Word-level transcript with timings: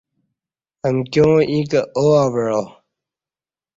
امکیاں 0.87 1.35
ییں 1.49 1.63
کہ 1.71 1.79
او 1.97 2.05
اوعا 2.23 2.61